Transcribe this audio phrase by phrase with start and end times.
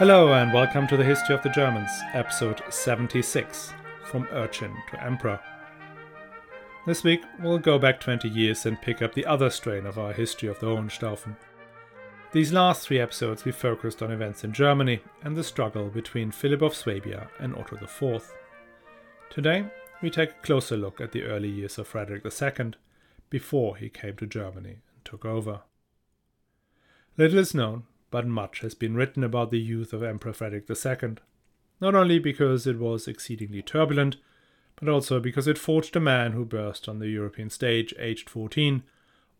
[0.00, 3.74] Hello and welcome to the History of the Germans, episode 76
[4.06, 5.38] From Urchin to Emperor.
[6.86, 10.14] This week we'll go back 20 years and pick up the other strain of our
[10.14, 11.36] history of the Hohenstaufen.
[12.32, 16.62] These last three episodes we focused on events in Germany and the struggle between Philip
[16.62, 18.32] of Swabia and Otto IV.
[19.28, 19.66] Today
[20.00, 22.70] we take a closer look at the early years of Frederick II
[23.28, 25.60] before he came to Germany and took over.
[27.18, 31.16] Little is known but much has been written about the youth of Emperor Frederick II,
[31.80, 34.16] not only because it was exceedingly turbulent,
[34.76, 38.82] but also because it forged a man who burst on the European stage aged 14,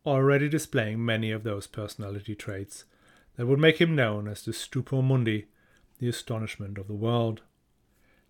[0.06, 2.84] already displaying many of those personality traits
[3.36, 5.46] that would make him known as the Stupor Mundi,
[5.98, 7.42] the astonishment of the world.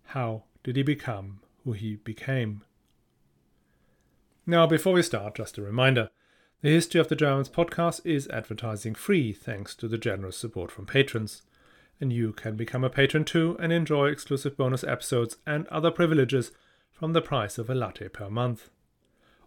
[0.05, 2.63] How did he become who he became?
[4.45, 6.09] Now, before we start, just a reminder
[6.61, 10.85] the History of the Germans podcast is advertising free thanks to the generous support from
[10.85, 11.41] patrons.
[11.99, 16.51] And you can become a patron too and enjoy exclusive bonus episodes and other privileges
[16.91, 18.69] from the price of a latte per month.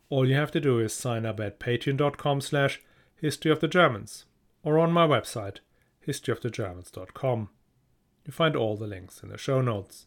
[0.08, 2.82] All you have to do is sign up at patreon.com slash
[3.14, 4.24] history of the Germans
[4.64, 5.58] or on my website
[6.06, 7.48] historyofthegermans.com.
[8.24, 10.06] You find all the links in the show notes.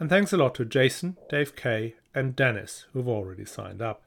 [0.00, 4.02] And thanks a lot to Jason, Dave K, and Dennis who've already signed up.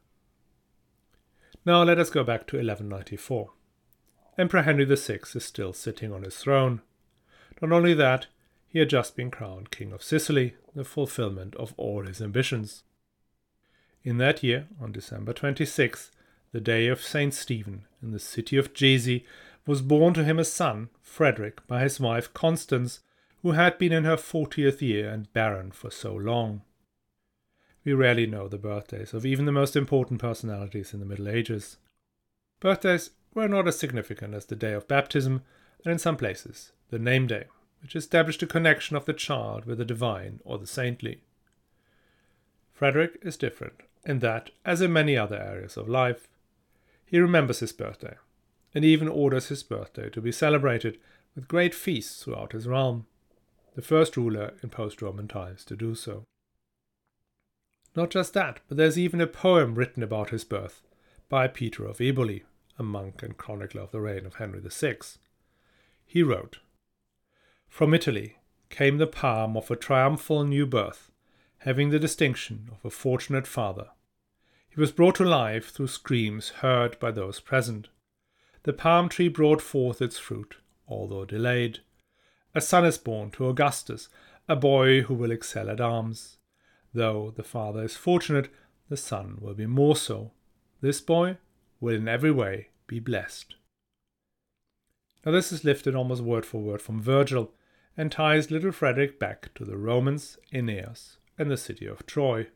[1.68, 3.50] Now let us go back to 1194.
[4.38, 6.82] Emperor Henry VI is still sitting on his throne.
[7.62, 8.28] Not only that,
[8.70, 12.84] he had just been crowned King of Sicily, the fulfillment of all his ambitions.
[14.02, 16.12] In that year, on December 26th,
[16.54, 19.26] the day of Saint Stephen, in the city of Jesi,
[19.66, 23.02] was born to him a son, Frederick, by his wife Constance,
[23.42, 26.62] who had been in her fortieth year and barren for so long.
[27.88, 31.78] We rarely know the birthdays of even the most important personalities in the Middle Ages.
[32.60, 35.42] Birthdays were not as significant as the day of baptism,
[35.86, 37.46] and in some places, the name day,
[37.82, 41.22] which established a connection of the child with the divine or the saintly.
[42.74, 46.28] Frederick is different in that, as in many other areas of life,
[47.06, 48.18] he remembers his birthday,
[48.76, 51.00] and even orders his birthday to be celebrated
[51.36, 53.06] with great feasts throughout his realm,
[53.76, 56.26] the first ruler in post Roman times to do so.
[57.98, 60.84] Not just that, but there's even a poem written about his birth
[61.30, 62.44] by Peter of Eboli,
[62.78, 64.98] a monk and chronicler of the reign of Henry VI.
[66.06, 66.60] He wrote
[67.68, 68.38] From Italy
[68.70, 71.12] came the palm of a triumphal new birth,
[71.62, 73.88] having the distinction of a fortunate father.
[74.70, 77.88] He was brought to life through screams heard by those present.
[78.62, 80.58] The palm tree brought forth its fruit,
[80.88, 81.80] although delayed.
[82.54, 84.08] A son is born to Augustus,
[84.48, 86.37] a boy who will excel at arms.
[86.94, 88.50] Though the father is fortunate,
[88.90, 90.32] the son will be more so.
[90.82, 91.38] This boy
[91.80, 93.56] will in every way be blessed.
[95.26, 97.52] Now, this is lifted almost word for word from Virgil
[97.98, 102.48] and ties little Frederick back to the Romans, Aeneas, and the city of Troy.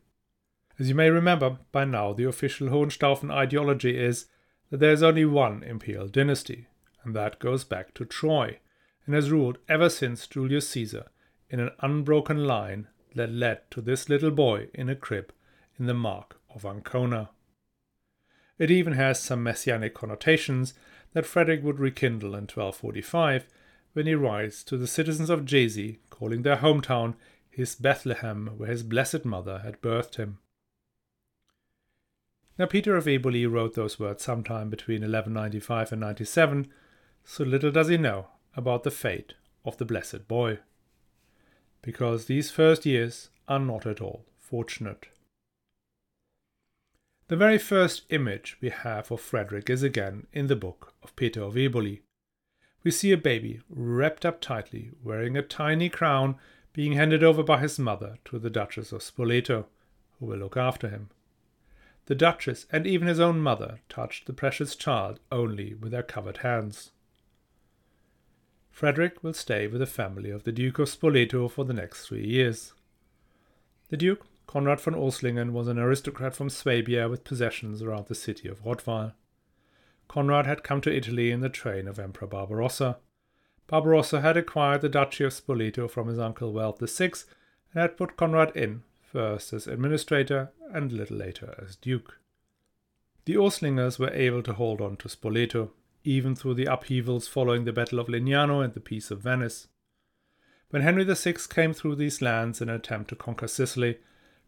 [0.79, 4.27] As you may remember, by now the official Hohenstaufen ideology is
[4.69, 6.67] that there is only one imperial dynasty,
[7.03, 8.59] and that goes back to Troy,
[9.05, 11.07] and has ruled ever since Julius Caesar
[11.49, 15.33] in an unbroken line that led to this little boy in a crib
[15.77, 17.29] in the Mark of Ancona.
[18.57, 20.73] It even has some messianic connotations
[21.13, 23.47] that Frederick would rekindle in 1245
[23.93, 27.15] when he writes to the citizens of Jesi, calling their hometown
[27.49, 30.39] his Bethlehem, where his blessed mother had birthed him.
[32.57, 36.71] Now, Peter of Eboli wrote those words sometime between 1195 and 97,
[37.23, 39.33] so little does he know about the fate
[39.65, 40.59] of the blessed boy
[41.81, 45.07] because these first years are not at all fortunate.
[47.27, 51.41] The very first image we have of Frederick is again in the book of Peter
[51.41, 52.01] of Eboli.
[52.83, 56.35] We see a baby wrapped up tightly, wearing a tiny crown,
[56.73, 59.65] being handed over by his mother to the Duchess of Spoleto,
[60.19, 61.09] who will look after him.
[62.07, 66.37] The Duchess and even his own mother touched the precious child only with their covered
[66.37, 66.91] hands.
[68.71, 72.25] Frederick will stay with the family of the Duke of Spoleto for the next three
[72.25, 72.73] years.
[73.89, 78.47] The Duke, Conrad von Urslingen, was an aristocrat from Swabia with possessions around the city
[78.47, 79.13] of Rottweil.
[80.07, 82.97] Conrad had come to Italy in the train of Emperor Barbarossa.
[83.67, 87.11] Barbarossa had acquired the Duchy of Spoleto from his uncle Welf VI
[87.73, 92.17] and had put Conrad in, first as administrator and a little later as duke.
[93.25, 95.71] The Urslingers were able to hold on to Spoleto,
[96.03, 99.67] even through the upheavals following the Battle of Legnano and the Peace of Venice.
[100.69, 103.99] When Henry VI came through these lands in an attempt to conquer Sicily,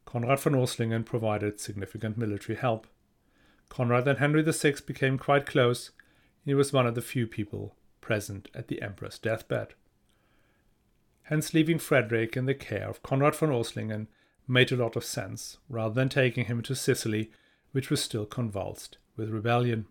[0.06, 2.88] Conrad von Urslingen provided significant military help.
[3.70, 7.76] Conrad and Henry VI became quite close, and he was one of the few people
[8.02, 9.74] present at the emperor's deathbed.
[11.24, 14.08] hence leaving Frederick in the care of Conrad von Urslingen
[14.48, 17.32] made a lot of sense, rather than taking him to Sicily,
[17.72, 19.88] which was still convulsed with rebellion.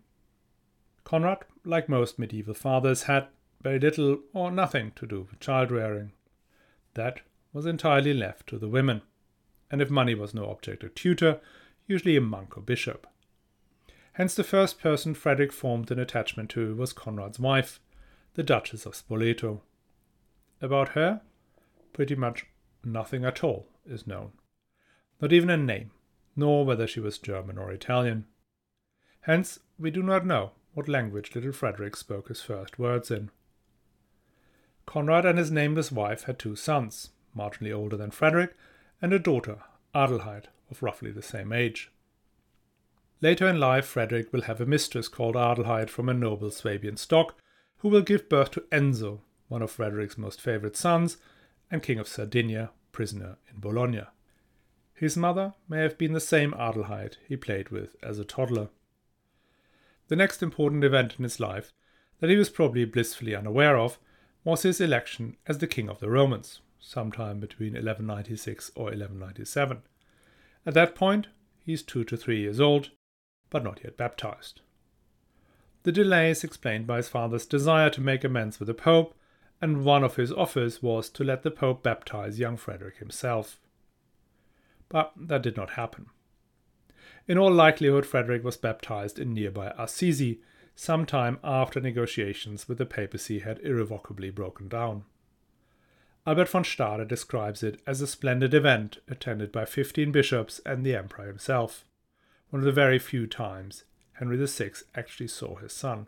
[1.13, 3.27] Conrad, like most medieval fathers, had
[3.61, 6.11] very little or nothing to do with child rearing.
[6.95, 7.21] That
[7.53, 9.03] was entirely left to the women,
[9.69, 11.39] and if money was no object, a tutor,
[11.85, 13.05] usually a monk or bishop.
[14.13, 17.79] Hence, the first person Frederick formed an attachment to was Conrad's wife,
[18.33, 19.61] the Duchess of Spoleto.
[20.63, 21.21] About her,
[21.93, 22.47] pretty much
[22.83, 24.31] nothing at all is known.
[25.21, 25.91] Not even a name,
[26.35, 28.25] nor whether she was German or Italian.
[29.21, 33.29] Hence, we do not know what language little Frederick spoke his first words in.
[34.85, 38.55] Conrad and his nameless wife had two sons, marginally older than Frederick,
[39.01, 39.59] and a daughter,
[39.95, 41.91] Adelheid, of roughly the same age.
[43.21, 47.35] Later in life, Frederick will have a mistress called Adelheid from a noble Swabian stock,
[47.77, 51.17] who will give birth to Enzo, one of Frederick's most favourite sons,
[51.71, 54.03] and King of Sardinia, prisoner in Bologna.
[54.93, 58.69] His mother may have been the same Adelheid he played with as a toddler.
[60.07, 61.73] The next important event in his life,
[62.19, 63.99] that he was probably blissfully unaware of,
[64.43, 69.81] was his election as the King of the Romans, sometime between 1196 or 1197.
[70.65, 71.27] At that point,
[71.65, 72.91] he is two to three years old,
[73.49, 74.61] but not yet baptized.
[75.83, 79.15] The delay is explained by his father's desire to make amends with the Pope,
[79.61, 83.59] and one of his offers was to let the Pope baptize young Frederick himself.
[84.89, 86.07] But that did not happen.
[87.27, 90.41] In all likelihood, Frederick was baptized in nearby Assisi
[90.75, 95.03] some time after negotiations with the papacy had irrevocably broken down.
[96.25, 100.95] Albert von Stade describes it as a splendid event attended by 15 bishops and the
[100.95, 101.85] emperor himself,
[102.49, 103.83] one of the very few times
[104.13, 106.07] Henry VI actually saw his son.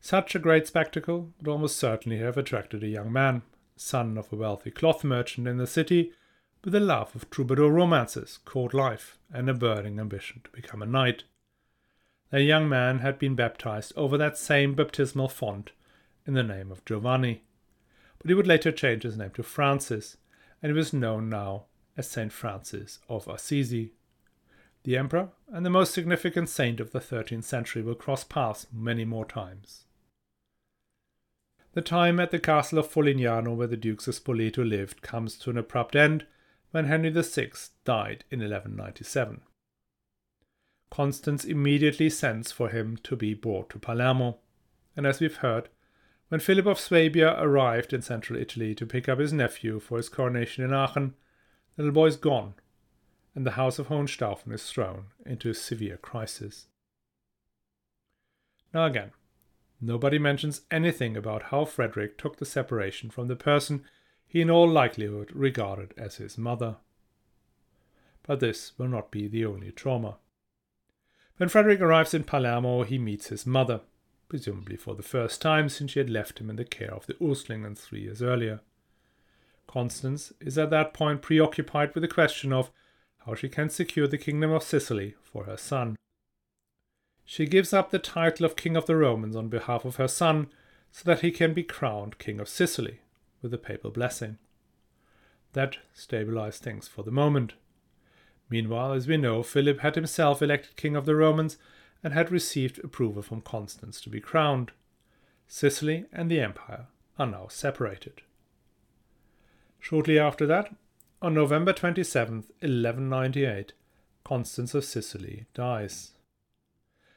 [0.00, 3.42] Such a great spectacle would almost certainly have attracted a young man,
[3.76, 6.12] son of a wealthy cloth merchant in the city,
[6.64, 10.86] with a love of troubadour romances, court life, and a burning ambition to become a
[10.86, 11.24] knight.
[12.30, 15.72] The young man had been baptized over that same baptismal font
[16.26, 17.42] in the name of Giovanni,
[18.18, 20.16] but he would later change his name to Francis,
[20.62, 21.64] and he was known now
[21.96, 23.94] as Saint Francis of Assisi.
[24.84, 29.04] The emperor and the most significant saint of the 13th century will cross paths many
[29.04, 29.84] more times.
[31.72, 35.50] The time at the castle of Folignano, where the Dukes of Spoleto lived, comes to
[35.50, 36.26] an abrupt end
[36.70, 37.50] when Henry VI
[37.84, 39.40] died in 1197.
[40.90, 44.38] Constance immediately sends for him to be brought to Palermo,
[44.96, 45.68] and as we've heard,
[46.28, 50.08] when Philip of Swabia arrived in central Italy to pick up his nephew for his
[50.08, 51.14] coronation in Aachen,
[51.76, 52.54] the little boy is gone,
[53.34, 56.66] and the House of Hohenstaufen is thrown into a severe crisis.
[58.72, 59.10] Now again,
[59.80, 63.84] nobody mentions anything about how Frederick took the separation from the person
[64.30, 66.76] he in all likelihood regarded as his mother.
[68.22, 70.18] But this will not be the only trauma.
[71.36, 73.80] When Frederick arrives in Palermo, he meets his mother,
[74.28, 77.14] presumably for the first time since she had left him in the care of the
[77.14, 78.60] Urslingen three years earlier.
[79.66, 82.70] Constance is at that point preoccupied with the question of
[83.26, 85.96] how she can secure the kingdom of Sicily for her son.
[87.24, 90.46] She gives up the title of King of the Romans on behalf of her son
[90.92, 93.00] so that he can be crowned King of Sicily
[93.42, 94.38] with a papal blessing.
[95.52, 97.54] That stabilized things for the moment.
[98.48, 101.56] Meanwhile, as we know, Philip had himself elected king of the Romans
[102.02, 104.72] and had received approval from Constance to be crowned.
[105.46, 106.86] Sicily and the empire
[107.18, 108.22] are now separated.
[109.78, 110.74] Shortly after that,
[111.22, 113.72] on November 27, 1198,
[114.24, 116.12] Constance of Sicily dies.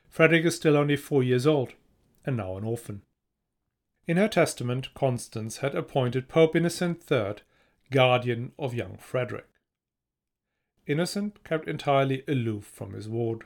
[0.10, 1.74] Frederick is still only four years old
[2.25, 3.01] and now an orphan.
[4.05, 7.36] In her testament, Constance had appointed Pope Innocent III
[7.89, 9.48] guardian of young Frederick.
[10.86, 13.43] Innocent kept entirely aloof from his ward.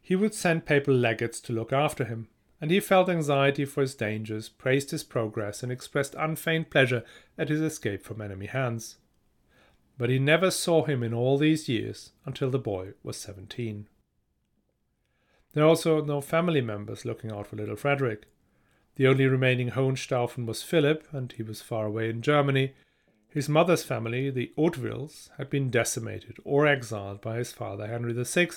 [0.00, 2.28] He would send papal legates to look after him,
[2.60, 7.04] and he felt anxiety for his dangers, praised his progress, and expressed unfeigned pleasure
[7.36, 8.96] at his escape from enemy hands.
[9.98, 13.86] But he never saw him in all these years until the boy was seventeen.
[15.52, 18.24] There are also no family members looking out for little Frederick.
[18.98, 22.74] The only remaining Hohenstaufen was Philip, and he was far away in Germany.
[23.28, 28.48] His mother's family, the Hautevilles, had been decimated or exiled by his father Henry VI,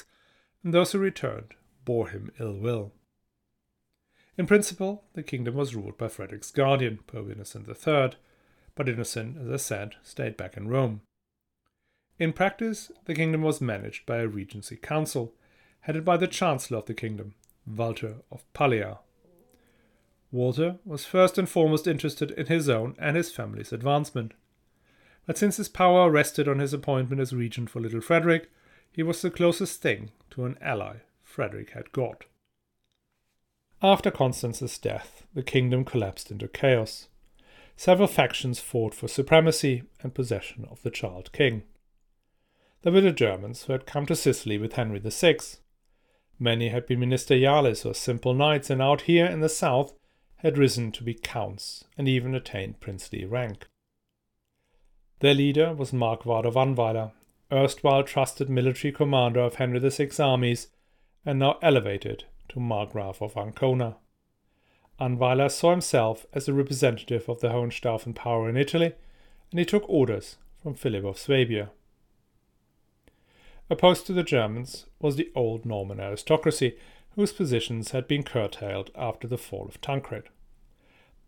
[0.64, 1.54] and those who returned
[1.86, 2.92] bore him ill will.
[4.36, 8.14] In principle, the kingdom was ruled by Frederick's guardian, Pope Innocent III,
[8.74, 11.02] but Innocent, as I said, stayed back in Rome.
[12.18, 15.36] In practice, the kingdom was managed by a regency council,
[15.82, 17.36] headed by the chancellor of the kingdom,
[17.68, 18.98] Walter of Palea,
[20.32, 24.34] Walter was first and foremost interested in his own and his family's advancement.
[25.26, 28.50] But since his power rested on his appointment as regent for little Frederick,
[28.92, 32.26] he was the closest thing to an ally Frederick had got.
[33.84, 37.08] After Constance's death, the kingdom collapsed into chaos.
[37.76, 41.64] Several factions fought for supremacy and possession of the child king.
[42.84, 45.38] There were the Germans who had come to Sicily with Henry VI.
[46.40, 49.94] Many had been ministeriales or simple knights, and out here in the south
[50.42, 53.68] had risen to be counts and even attained princely rank.
[55.20, 57.12] Their leader was Markvart of Annweiler,
[57.52, 60.70] erstwhile trusted military commander of Henry VI's armies,
[61.26, 63.98] and now elevated to Margrave of Ancona.
[65.00, 68.94] Annweiler saw himself as a representative of the Hohenstaufen power in Italy,
[69.52, 71.70] and he took orders from Philip of Swabia.
[73.70, 76.78] Opposed to the Germans was the old Norman aristocracy,
[77.16, 80.30] whose positions had been curtailed after the fall of Tancred.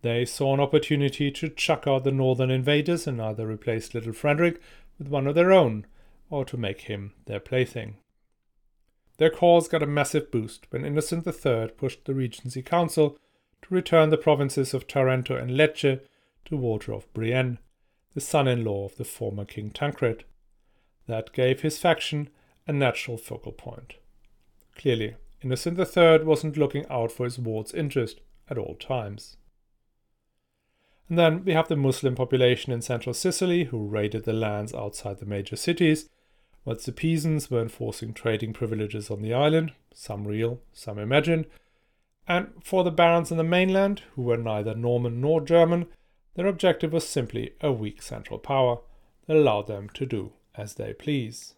[0.01, 4.61] They saw an opportunity to chuck out the northern invaders and either replace little Frederick
[4.97, 5.85] with one of their own,
[6.29, 7.95] or to make him their plaything.
[9.17, 13.17] Their cause got a massive boost when Innocent III pushed the Regency Council
[13.61, 16.01] to return the provinces of Tarento and Lecce
[16.45, 17.59] to Walter of Brienne,
[18.13, 20.25] the son in law of the former King Tancred.
[21.07, 22.29] That gave his faction
[22.67, 23.95] a natural focal point.
[24.75, 29.37] Clearly, Innocent III wasn't looking out for his ward's interest at all times.
[31.09, 35.19] And then we have the Muslim population in central Sicily who raided the lands outside
[35.19, 36.09] the major cities,
[36.63, 41.45] whilst the Pisans were enforcing trading privileges on the island, some real, some imagined,
[42.25, 45.87] and for the barons in the mainland, who were neither Norman nor German,
[46.35, 48.77] their objective was simply a weak central power
[49.27, 51.55] that allowed them to do as they please.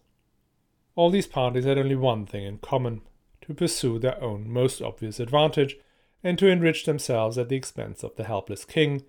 [0.96, 3.02] All these parties had only one thing in common
[3.46, 5.76] to pursue their own most obvious advantage
[6.22, 9.04] and to enrich themselves at the expense of the helpless king,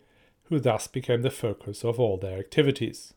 [0.45, 3.13] who thus became the focus of all their activities.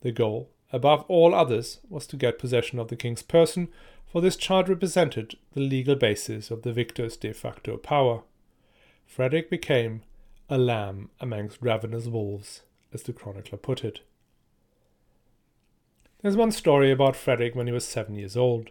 [0.00, 3.68] The goal, above all others, was to get possession of the king's person
[4.12, 8.22] for this child represented the legal basis of the victor's de facto power.
[9.06, 10.02] Frederick became
[10.50, 12.60] a lamb amongst ravenous wolves,
[12.92, 14.00] as the chronicler put it.
[16.20, 18.68] There's one story about Frederick when he was seven years old.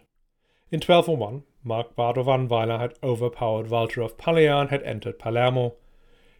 [0.70, 5.76] In 1201, Markvart of Annweiler had overpowered Walter of Paleia and had entered Palermo.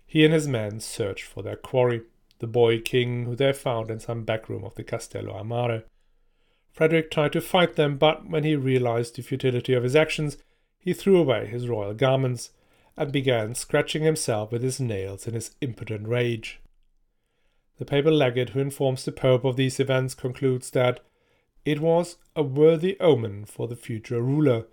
[0.06, 2.02] He and his men searched for their quarry,
[2.38, 5.84] the boy king who they found in some back room of the Castello a Mare.
[6.72, 10.38] Frederick tried to fight them, but when he realized the futility of his actions,
[10.78, 12.50] he threw away his royal garments
[12.96, 16.60] and began scratching himself with his nails in his impotent rage.
[17.78, 21.00] The papal legate who informs the Pope of these events concludes that
[21.64, 24.66] it was a worthy omen for the future ruler,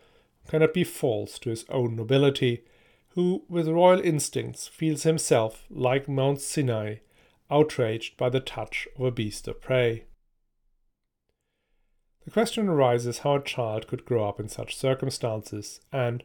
[0.49, 2.63] cannot be false to his own nobility,
[3.09, 6.95] who, with royal instincts, feels himself, like Mount Sinai,
[7.51, 10.05] outraged by the touch of a beast of prey.
[12.25, 16.23] The question arises how a child could grow up in such circumstances and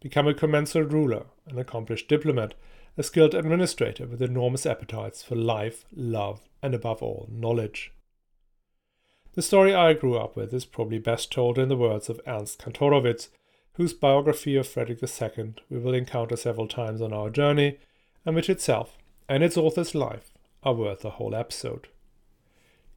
[0.00, 2.54] become a commensurate ruler, an accomplished diplomat,
[2.96, 7.92] a skilled administrator with enormous appetites for life, love, and above all, knowledge.
[9.34, 12.60] The story I grew up with is probably best told in the words of Ernst
[12.60, 13.30] Kantorowicz,
[13.74, 17.78] whose biography of Frederick II we will encounter several times on our journey,
[18.24, 18.96] and which itself
[19.28, 21.88] and its author's life are worth a whole episode.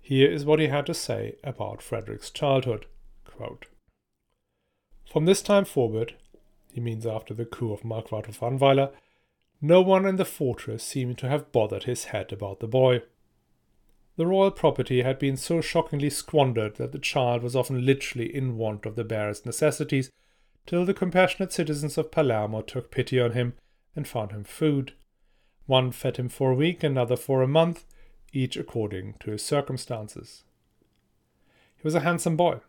[0.01, 2.85] Here is what he had to say about Frederick's childhood.
[3.25, 3.65] Quote,
[5.11, 6.15] From this time forward,
[6.71, 8.91] he means after the coup of Markvart of Annweiler,
[9.59, 13.01] no one in the fortress seemed to have bothered his head about the boy.
[14.15, 18.57] The royal property had been so shockingly squandered that the child was often literally in
[18.57, 20.11] want of the barest necessities,
[20.67, 23.53] till the compassionate citizens of Palermo took pity on him
[23.95, 24.93] and found him food.
[25.65, 27.85] One fed him for a week, another for a month,
[28.33, 30.43] each according to his circumstances.
[31.77, 32.59] He was a handsome boy,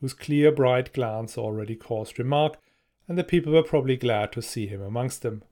[0.00, 2.58] whose clear, bright glance already caused remark,
[3.08, 5.42] and the people were probably glad to see him amongst them.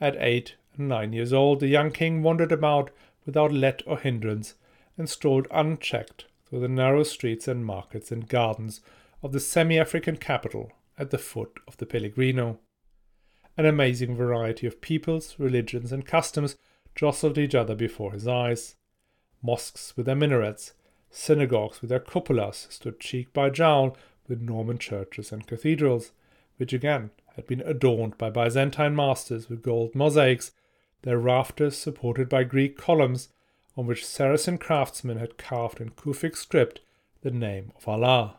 [0.00, 2.90] At eight and nine years old, the young king wandered about
[3.24, 4.54] without let or hindrance,
[4.98, 8.80] and strolled unchecked through the narrow streets and markets and gardens
[9.22, 12.58] of the semi African capital at the foot of the Pellegrino.
[13.56, 16.56] An amazing variety of peoples, religions, and customs
[16.94, 18.76] jostled each other before his eyes.
[19.42, 20.72] Mosques with their minarets,
[21.10, 23.96] synagogues with their cupolas stood cheek by jowl
[24.28, 26.12] with Norman churches and cathedrals,
[26.56, 30.52] which again had been adorned by Byzantine masters with gold mosaics,
[31.02, 33.28] their rafters supported by Greek columns
[33.76, 36.80] on which Saracen craftsmen had carved in Kufic script
[37.22, 38.36] the name of Allah.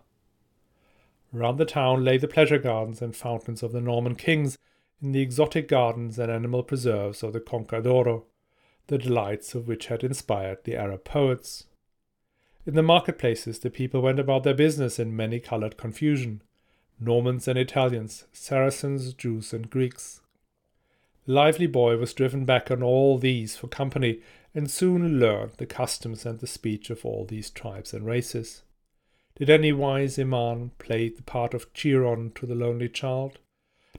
[1.32, 4.58] Round the town lay the pleasure gardens and fountains of the Norman kings,
[5.02, 8.26] in the exotic gardens and animal preserves of the Conca d'Oro,
[8.88, 11.66] the delights of which had inspired the Arab poets.
[12.66, 16.42] In the marketplaces, the people went about their business in many colored confusion
[17.00, 20.22] Normans and Italians, Saracens, Jews, and Greeks.
[21.26, 24.22] The lively boy was driven back on all these for company
[24.56, 28.64] and soon learned the customs and the speech of all these tribes and races.
[29.38, 33.38] Did any wise Imam play the part of Chiron to the lonely child?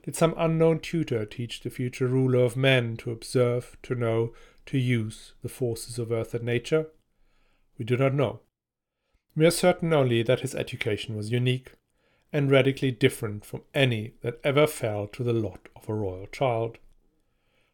[0.03, 4.33] Did some unknown tutor teach the future ruler of men to observe, to know,
[4.65, 6.87] to use the forces of earth and nature?
[7.77, 8.41] We do not know.
[9.33, 11.71] We are certain only that his education was unique
[12.33, 16.79] and radically different from any that ever fell to the lot of a royal child.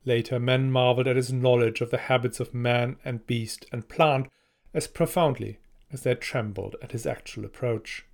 [0.05, 4.27] Later, men marveled at his knowledge of the habits of man and beast and plant
[4.71, 5.57] as profoundly
[5.95, 8.05] as they trembled at his actual approach.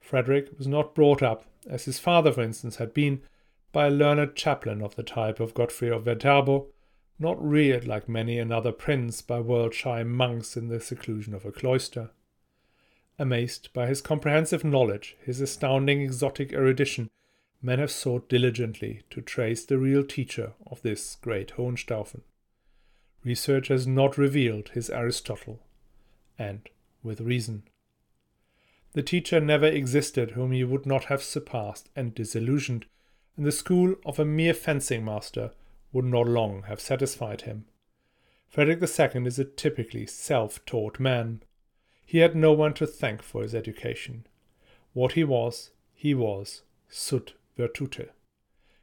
[0.00, 3.22] Frederick was not brought up, as his father, for instance, had been,
[3.72, 6.66] by a learned chaplain of the type of Godfrey of Viterbo,
[7.18, 11.52] not reared like many another prince by world shy monks in the seclusion of a
[11.52, 12.10] cloister.
[13.18, 17.08] Amazed by his comprehensive knowledge, his astounding exotic erudition,
[17.62, 22.20] men have sought diligently to trace the real teacher of this great Hohenstaufen.
[23.24, 25.60] Research has not revealed his Aristotle,
[26.38, 26.68] and
[27.02, 27.64] with reason.
[28.92, 32.86] The teacher never existed whom he would not have surpassed and disillusioned,
[33.36, 35.52] and the school of a mere fencing master
[35.92, 37.64] would not long have satisfied him.
[38.48, 41.42] Frederick II is a typically self taught man.
[42.04, 44.26] He had no one to thank for his education.
[44.92, 47.20] What he was, he was sua
[47.56, 48.10] virtute.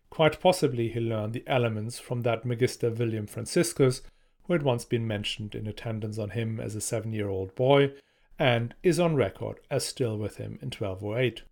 [0.09, 4.01] Quite possibly he learned the elements from that Magister William Franciscus
[4.49, 7.91] who had once been mentioned in attendance on him as a seven year old boy,
[8.39, 11.43] and is on record as still with him in 1208.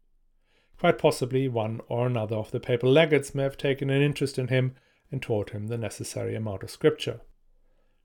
[0.80, 4.48] Quite possibly one or another of the papal legates may have taken an interest in
[4.48, 4.74] him
[5.12, 7.22] and taught him the necessary amount of scripture.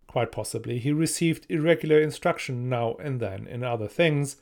[0.07, 4.37] Quite possibly he received irregular instruction now and then in other things,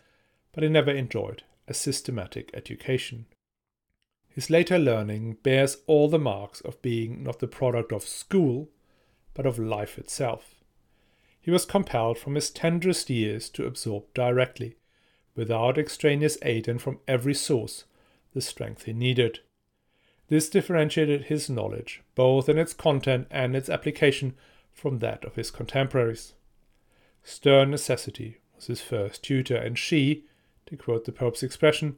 [0.50, 3.26] but he never enjoyed a systematic education.
[4.28, 8.68] His later learning bears all the marks of being not the product of school,
[9.34, 10.54] but of life itself.
[11.40, 14.76] He was compelled from his tenderest years to absorb directly,
[15.34, 17.84] without extraneous aid and from every source,
[18.34, 19.40] the strength he needed.
[20.28, 24.34] This differentiated his knowledge, both in its content and its application,
[24.72, 26.34] from that of his contemporaries.
[27.22, 30.24] Stern necessity was his first tutor, and she,
[30.66, 31.96] to quote the Pope's expression,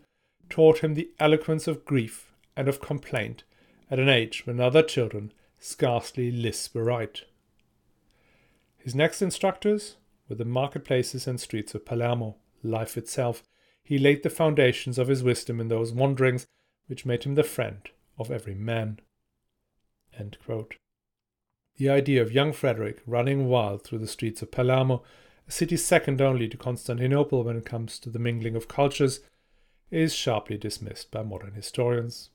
[0.49, 3.45] taught him the eloquence of grief and of complaint
[3.90, 7.22] at an age when other children scarcely lisp aright.
[8.79, 9.96] His next instructors
[10.29, 13.44] were the marketplaces and streets of Palermo, life itself.
[13.85, 16.46] He laid the foundations of his wisdom in those wanderings
[16.88, 17.81] which made him the friend
[18.18, 18.98] of every man.
[21.77, 25.05] The idea of young Frederick running wild through the streets of Palermo,
[25.46, 29.20] a city second only to Constantinople when it comes to the mingling of cultures,
[29.92, 32.31] is sharply dismissed by modern historians.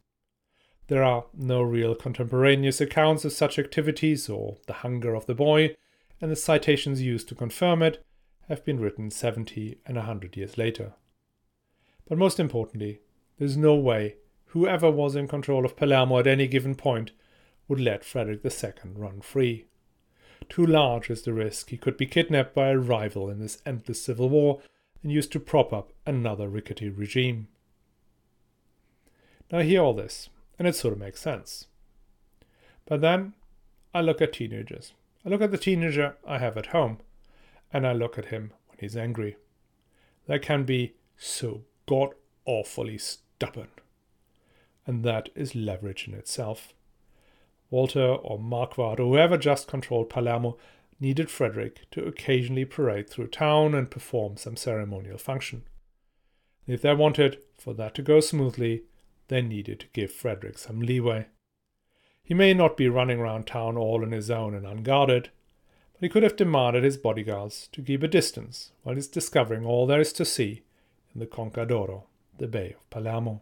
[0.88, 5.76] There are no real contemporaneous accounts of such activities or the hunger of the boy,
[6.22, 8.04] and the citations used to confirm it
[8.48, 10.94] have been written 70 and 100 years later.
[12.08, 13.02] But most importantly,
[13.38, 14.16] there's no way
[14.48, 17.12] whoever was in control of Palermo at any given point
[17.68, 19.66] would let Frederick II run free.
[20.48, 24.02] Too large is the risk he could be kidnapped by a rival in this endless
[24.02, 24.62] civil war
[25.04, 27.50] and used to prop up another rickety regime.
[29.52, 31.68] Now, hear all this, and it sort of makes sense.
[32.86, 33.34] But then
[33.94, 34.94] I look at teenagers.
[35.26, 37.00] I look at the teenager I have at home,
[37.74, 39.38] and I look at him when he's angry.
[40.28, 42.12] They can be so god
[42.46, 43.70] awfully stubborn.
[44.86, 46.74] And that is leverage in itself.
[47.70, 50.58] Walter or Marquardt or whoever just controlled Palermo
[51.00, 55.64] needed Frederick to occasionally parade through town and perform some ceremonial function.
[56.66, 58.84] If they wanted for that to go smoothly,
[59.28, 61.28] they needed to give Frederick some leeway.
[62.24, 65.30] He may not be running around town all on his own and unguarded,
[65.94, 69.88] but he could have demanded his bodyguards to keep a distance while he's discovering all
[69.88, 70.64] there is to see
[71.14, 72.06] in the Conca d'Oro,
[72.38, 73.42] the Bay of Palermo.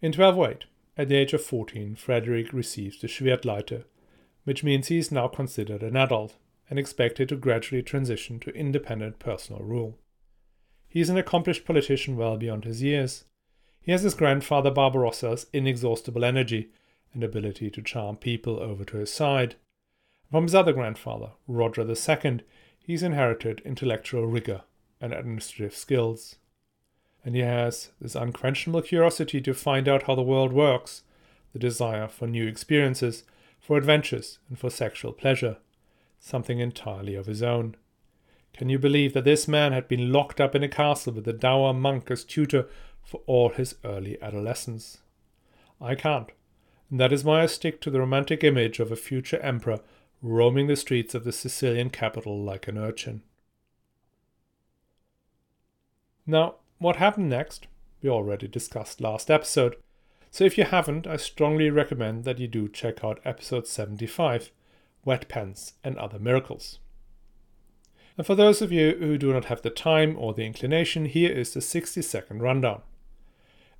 [0.00, 3.84] In 1208, at the age of 14, Frederick receives the Schwertleite,
[4.44, 6.36] which means he is now considered an adult
[6.70, 9.98] and expected to gradually transition to independent personal rule.
[10.88, 13.24] He is an accomplished politician well beyond his years,
[13.84, 16.70] he has his grandfather Barbarossa's inexhaustible energy
[17.12, 19.56] and ability to charm people over to his side.
[20.30, 22.40] From his other grandfather, Roger II,
[22.78, 24.62] he's inherited intellectual rigor
[25.02, 26.36] and administrative skills.
[27.24, 31.02] And he has this unquenchable curiosity to find out how the world works,
[31.52, 33.24] the desire for new experiences,
[33.60, 35.58] for adventures, and for sexual pleasure,
[36.18, 37.76] something entirely of his own.
[38.54, 41.32] Can you believe that this man had been locked up in a castle with a
[41.34, 42.66] dour monk as tutor
[43.04, 44.98] for all his early adolescence?
[45.80, 46.30] I can't,
[46.90, 49.80] and that is why I stick to the romantic image of a future emperor
[50.22, 53.22] roaming the streets of the Sicilian capital like an urchin.
[56.26, 57.66] Now, what happened next?
[58.00, 59.76] We already discussed last episode.
[60.30, 64.50] So if you haven't, I strongly recommend that you do check out episode 75
[65.04, 66.78] Wet Pants and Other Miracles.
[68.16, 71.30] And for those of you who do not have the time or the inclination, here
[71.30, 72.82] is the 60 second rundown.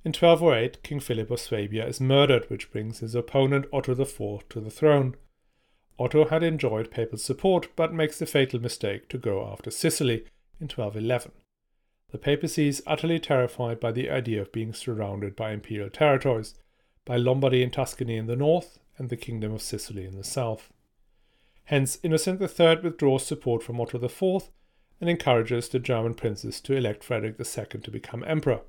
[0.05, 4.59] In 1208, King Philip of Swabia is murdered, which brings his opponent Otto IV to
[4.59, 5.15] the throne.
[5.97, 10.25] Otto had enjoyed papal support, but makes the fatal mistake to go after Sicily
[10.61, 11.31] in 1211.
[12.11, 16.53] The papacy is utterly terrified by the idea of being surrounded by imperial territories,
[17.03, 20.71] by Lombardy and Tuscany in the north and the Kingdom of Sicily in the south.
[21.63, 24.51] Hence, Innocent III withdraws support from Otto IV
[25.01, 28.61] and encourages the German princes to elect Frederick II to become emperor.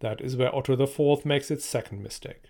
[0.00, 2.42] That is where Otto IV makes its second mistake.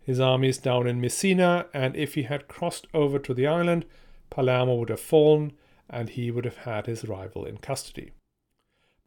[0.00, 3.84] His army is down in Messina, and if he had crossed over to the island,
[4.30, 5.52] Palermo would have fallen,
[5.90, 8.12] and he would have had his rival in custody.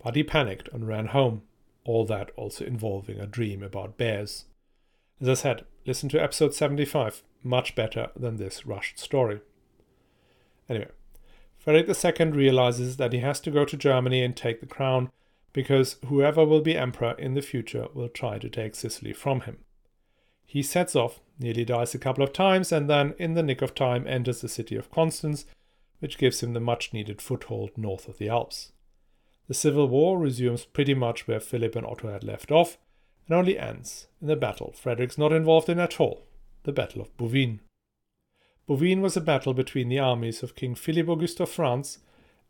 [0.04, 1.44] But he panicked and ran home,
[1.86, 4.46] all that also involving a dream about bears.
[5.20, 9.42] As I said, listen to episode 75, much better than this rushed story.
[10.70, 10.90] Anyway,
[11.58, 15.12] Frederick II realizes that he has to go to Germany and take the crown
[15.54, 19.58] because whoever will be emperor in the future will try to take Sicily from him.
[20.46, 23.74] He sets off, nearly dies a couple of times, and then, in the nick of
[23.74, 25.46] time, enters the city of Constance,
[26.00, 28.72] which gives him the much needed foothold north of the Alps.
[29.48, 32.78] The civil war resumes pretty much where Philip and Otto had left off,
[33.28, 36.26] and only ends in the battle Frederick's not involved in at all
[36.64, 37.60] the Battle of Bouvines.
[38.68, 42.00] Bouvines was a battle between the armies of King Philip Auguste of France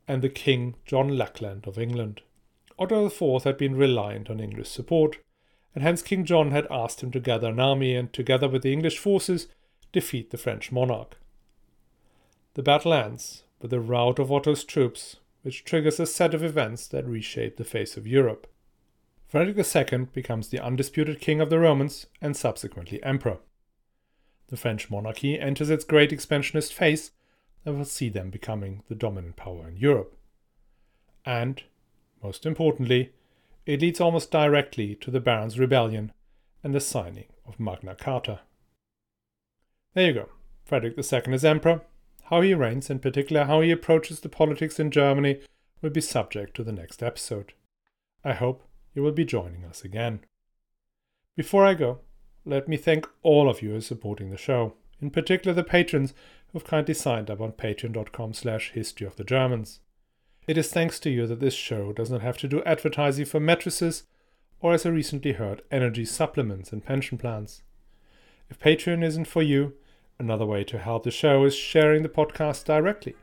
[0.08, 2.22] and the King John Lackland of England.
[2.82, 5.20] Otto IV had been reliant on English support,
[5.76, 8.74] and hence King John had asked him to gather an army and, together with the
[8.74, 9.48] English forces,
[9.92, 11.18] defeat the French monarch.
[12.56, 16.88] The battle ends with the rout of Otto's troops which triggers a set of events
[16.88, 18.48] that reshape the face of Europe.
[19.28, 23.38] Frederick II becomes the undisputed king of the Romans and subsequently emperor.
[24.48, 27.12] The French monarchy enters its great expansionist phase
[27.64, 30.18] and will see them becoming the dominant power in Europe.
[31.26, 31.64] And,
[32.24, 33.12] most importantly,
[33.66, 36.12] it leads almost directly to the Barons' Rebellion
[36.64, 38.42] and the signing of Magna Carta.
[39.94, 40.30] There you go.
[40.64, 41.82] Frederick II is emperor,
[42.26, 45.42] how he reigns, in particular how he approaches the politics in Germany,
[45.82, 47.54] will be subject to the next episode.
[48.24, 50.22] I hope you will be joining us again.
[51.36, 52.00] Before I go,
[52.46, 56.14] let me thank all of you are supporting the show, in particular the patrons
[56.52, 59.80] who've kindly signed up on patreon.com slash history of the Germans.
[60.48, 63.40] It is thanks to you that this show does not have to do advertising for
[63.40, 64.04] mattresses
[64.60, 67.64] or, as I recently heard, energy supplements and pension plans.
[68.50, 69.74] If Patreon isn't for you,
[70.22, 73.16] Another way to help the show is sharing the podcast directly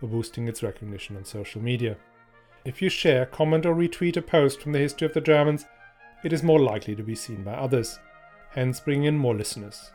[0.00, 1.98] or boosting its recognition on social media.
[2.64, 5.66] If you share, comment, or retweet a post from the history of the Germans,
[6.24, 7.98] it is more likely to be seen by others,
[8.52, 9.90] hence bringing in more listeners.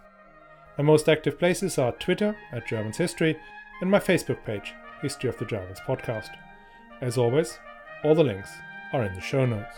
[0.77, 3.35] My most active places are Twitter at Germans History
[3.81, 6.29] and my Facebook page, History of the Germans Podcast.
[7.01, 7.59] As always,
[8.03, 8.49] all the links
[8.93, 9.77] are in the show notes.